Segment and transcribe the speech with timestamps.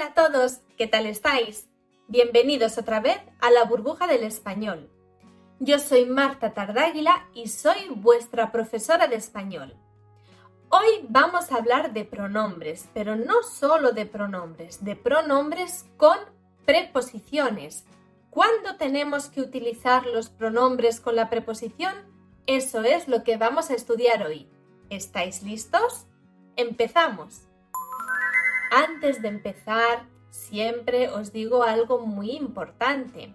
[0.00, 1.68] Hola a todos, ¿qué tal estáis?
[2.08, 4.88] Bienvenidos otra vez a la burbuja del español.
[5.58, 9.76] Yo soy Marta Tardáguila y soy vuestra profesora de español.
[10.70, 16.16] Hoy vamos a hablar de pronombres, pero no solo de pronombres, de pronombres con
[16.64, 17.84] preposiciones.
[18.30, 21.92] ¿Cuándo tenemos que utilizar los pronombres con la preposición?
[22.46, 24.48] Eso es lo que vamos a estudiar hoy.
[24.88, 26.06] ¿Estáis listos?
[26.56, 27.49] Empezamos.
[28.70, 33.34] Antes de empezar, siempre os digo algo muy importante.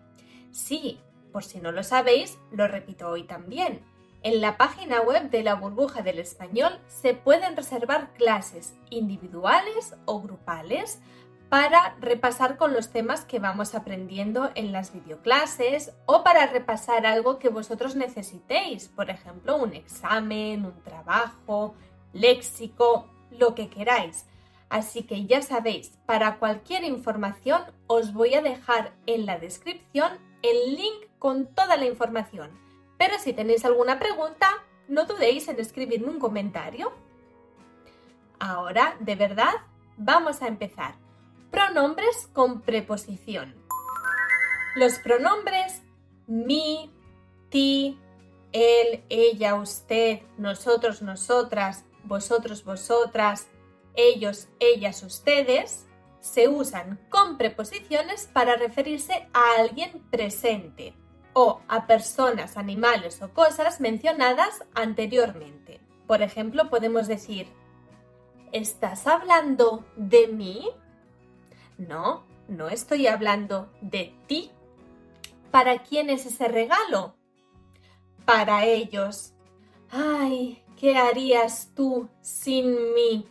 [0.51, 0.99] Sí,
[1.33, 3.83] por si no lo sabéis, lo repito hoy también.
[4.23, 10.21] En la página web de la burbuja del español se pueden reservar clases individuales o
[10.21, 10.99] grupales
[11.49, 17.37] para repasar con los temas que vamos aprendiendo en las videoclases o para repasar algo
[17.37, 21.75] que vosotros necesitéis, por ejemplo, un examen, un trabajo,
[22.13, 24.25] léxico, lo que queráis.
[24.69, 30.75] Así que ya sabéis, para cualquier información os voy a dejar en la descripción el
[30.75, 32.51] link con toda la información.
[32.97, 34.49] Pero si tenéis alguna pregunta,
[34.87, 36.93] no dudéis en escribirme un comentario.
[38.39, 39.53] Ahora, de verdad,
[39.97, 40.95] vamos a empezar.
[41.51, 43.55] Pronombres con preposición.
[44.75, 45.81] Los pronombres
[46.27, 46.91] mi,
[47.49, 47.97] ti,
[48.51, 53.47] él, ella, usted, nosotros, nosotras, vosotros, vosotras,
[53.95, 55.85] ellos, ellas, ustedes,
[56.19, 60.95] se usan con preposiciones para referirse a alguien presente
[61.33, 65.81] o a personas, animales o cosas mencionadas anteriormente.
[66.07, 67.47] Por ejemplo, podemos decir,
[68.51, 70.69] ¿estás hablando de mí?
[71.77, 74.51] No, no estoy hablando de ti.
[75.51, 77.15] ¿Para quién es ese regalo?
[78.25, 79.33] Para ellos.
[79.89, 83.27] Ay, ¿qué harías tú sin mí?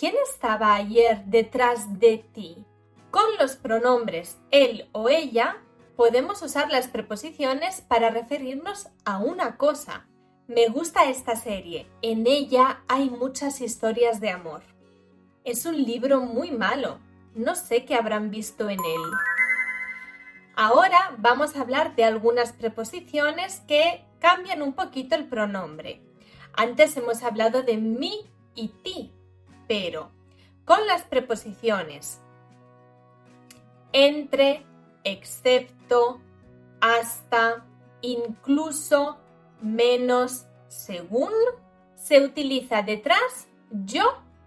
[0.00, 2.64] ¿Quién estaba ayer detrás de ti?
[3.10, 5.58] Con los pronombres él o ella
[5.94, 10.06] podemos usar las preposiciones para referirnos a una cosa.
[10.48, 14.62] Me gusta esta serie, en ella hay muchas historias de amor.
[15.44, 16.98] Es un libro muy malo,
[17.34, 19.02] no sé qué habrán visto en él.
[20.56, 26.00] Ahora vamos a hablar de algunas preposiciones que cambian un poquito el pronombre.
[26.54, 29.12] Antes hemos hablado de mi y ti,
[29.70, 30.10] pero
[30.64, 32.20] con las preposiciones
[33.92, 34.66] entre,
[35.04, 36.20] excepto,
[36.80, 37.64] hasta,
[38.00, 39.18] incluso,
[39.62, 41.30] menos, según,
[41.94, 44.02] se utiliza detrás yo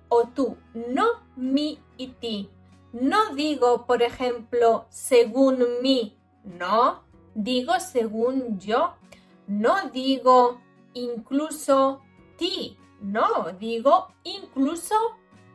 [0.10, 1.06] o tú, no
[1.38, 2.50] mi y ti.
[2.92, 8.96] No digo, por ejemplo, según mí, no, digo según yo.
[9.48, 10.60] No digo
[10.94, 12.02] incluso
[12.38, 14.96] ti, no, digo incluso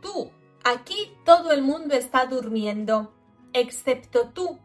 [0.03, 0.31] tú.
[0.65, 3.13] Aquí todo el mundo está durmiendo,
[3.55, 4.59] excepto tú.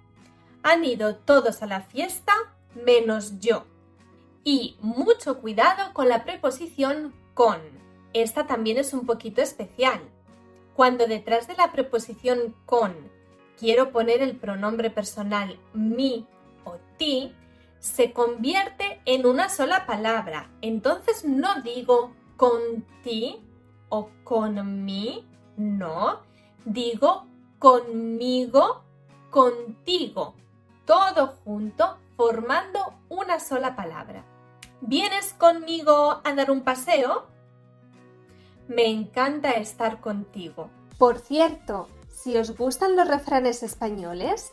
[0.63, 2.33] Han ido todos a la fiesta
[2.75, 3.65] menos yo.
[4.43, 7.61] Y mucho cuidado con la preposición con.
[8.11, 10.01] Esta también es un poquito especial.
[10.75, 12.93] Cuando detrás de la preposición con
[13.57, 16.27] quiero poner el pronombre personal mi
[16.65, 17.33] o ti,
[17.79, 20.49] se convierte en una sola palabra.
[20.61, 23.41] Entonces no digo con ti
[23.89, 25.27] o con mí,
[25.57, 26.19] no.
[26.65, 27.25] Digo
[27.59, 28.83] conmigo,
[29.29, 30.35] contigo,
[30.85, 34.25] todo junto formando una sola palabra.
[34.81, 37.25] ¿Vienes conmigo a dar un paseo?
[38.67, 40.69] Me encanta estar contigo.
[40.97, 44.51] Por cierto, si os gustan los refranes españoles,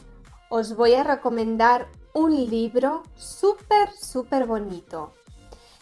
[0.49, 5.15] os voy a recomendar un libro súper, súper bonito.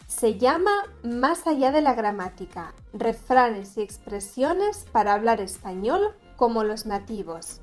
[0.08, 6.86] Se llama Más allá de la gramática, refranes y expresiones para hablar español como los
[6.86, 7.60] nativos.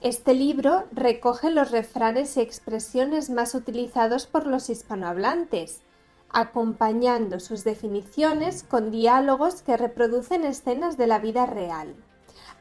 [0.00, 5.82] Este libro recoge los refranes y expresiones más utilizados por los hispanohablantes,
[6.30, 11.94] acompañando sus definiciones con diálogos que reproducen escenas de la vida real.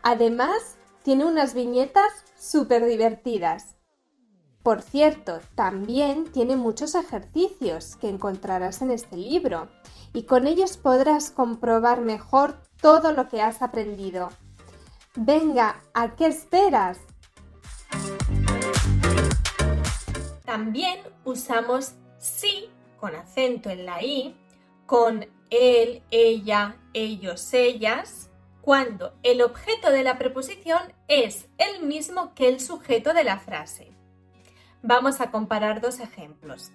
[0.01, 3.75] Además, tiene unas viñetas súper divertidas.
[4.63, 9.67] Por cierto, también tiene muchos ejercicios que encontrarás en este libro
[10.13, 14.29] y con ellos podrás comprobar mejor todo lo que has aprendido.
[15.15, 16.97] Venga, ¿a qué esperas?
[20.45, 22.69] También usamos sí
[23.01, 24.33] con acento en la i,
[24.85, 28.29] con él, ella, ellos, ellas,
[28.61, 30.79] cuando el objeto de la preposición
[31.09, 33.93] es el mismo que el sujeto de la frase.
[34.85, 36.73] Vamos a comparar dos ejemplos.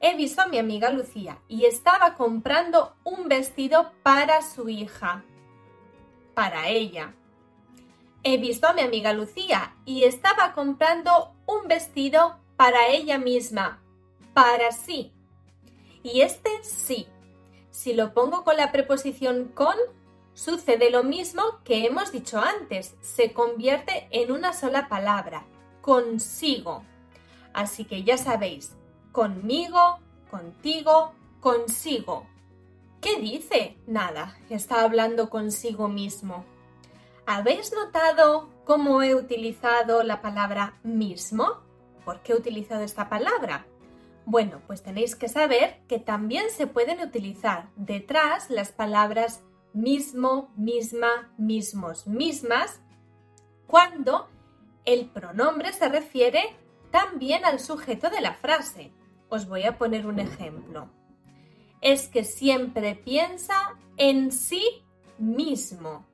[0.00, 5.22] He visto a mi amiga Lucía y estaba comprando un vestido para su hija.
[6.32, 7.14] Para ella.
[8.22, 13.82] he visto a mi amiga Lucía y estaba comprando un vestido para ella misma,
[14.32, 15.12] para sí.
[16.02, 17.06] Y este sí.
[17.70, 19.76] Si lo pongo con la preposición con,
[20.32, 25.44] sucede lo mismo que hemos dicho antes, se convierte en una sola palabra,
[25.82, 26.82] consigo.
[27.54, 28.76] Así que ya sabéis,
[29.12, 32.26] conmigo, contigo, consigo.
[33.00, 33.76] ¿Qué dice?
[33.86, 36.44] Nada, está hablando consigo mismo.
[37.26, 41.62] ¿Habéis notado cómo he utilizado la palabra mismo?
[42.04, 43.66] ¿Por qué he utilizado esta palabra?
[44.26, 49.42] Bueno, pues tenéis que saber que también se pueden utilizar detrás las palabras
[49.72, 52.80] mismo, misma, mismos, mismas,
[53.66, 54.28] cuando
[54.84, 56.56] el pronombre se refiere
[56.94, 58.92] también al sujeto de la frase.
[59.28, 60.88] Os voy a poner un ejemplo.
[61.80, 64.84] Es que siempre piensa en sí
[65.18, 66.06] mismo.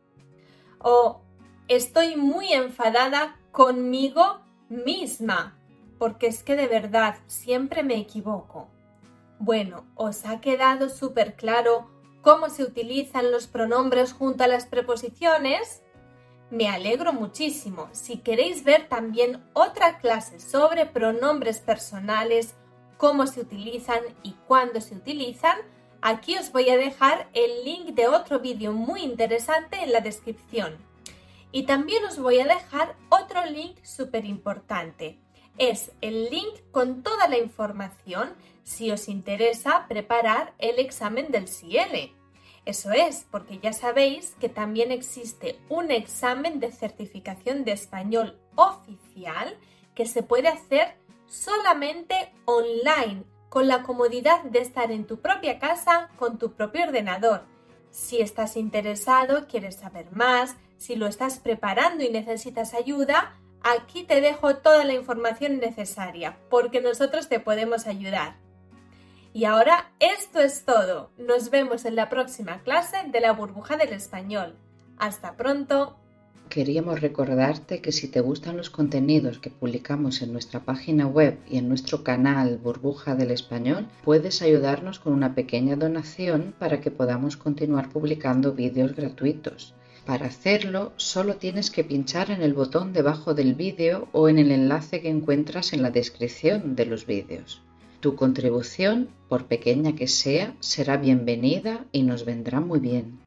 [0.79, 1.21] O
[1.69, 4.41] estoy muy enfadada conmigo
[4.71, 5.59] misma,
[5.99, 8.71] porque es que de verdad siempre me equivoco.
[9.38, 11.91] Bueno, ¿os ha quedado súper claro
[12.23, 15.83] cómo se utilizan los pronombres junto a las preposiciones?
[16.50, 17.88] Me alegro muchísimo.
[17.93, 22.56] Si queréis ver también otra clase sobre pronombres personales,
[22.97, 25.56] cómo se utilizan y cuándo se utilizan,
[26.02, 30.76] aquí os voy a dejar el link de otro vídeo muy interesante en la descripción.
[31.52, 35.20] Y también os voy a dejar otro link súper importante.
[35.56, 42.20] Es el link con toda la información si os interesa preparar el examen del CIELE.
[42.65, 49.57] Eso es, porque ya sabéis que también existe un examen de certificación de español oficial
[49.95, 50.97] que se puede hacer
[51.27, 57.45] solamente online, con la comodidad de estar en tu propia casa con tu propio ordenador.
[57.91, 64.21] Si estás interesado, quieres saber más, si lo estás preparando y necesitas ayuda, aquí te
[64.21, 68.37] dejo toda la información necesaria, porque nosotros te podemos ayudar.
[69.32, 71.11] Y ahora esto es todo.
[71.17, 74.56] Nos vemos en la próxima clase de la burbuja del español.
[74.99, 75.97] Hasta pronto.
[76.49, 81.59] Queríamos recordarte que si te gustan los contenidos que publicamos en nuestra página web y
[81.59, 87.37] en nuestro canal Burbuja del Español, puedes ayudarnos con una pequeña donación para que podamos
[87.37, 89.75] continuar publicando vídeos gratuitos.
[90.05, 94.50] Para hacerlo, solo tienes que pinchar en el botón debajo del vídeo o en el
[94.50, 97.62] enlace que encuentras en la descripción de los vídeos.
[98.00, 103.20] Tu contribución, por pequeña que sea, será bienvenida y nos vendrá muy bien.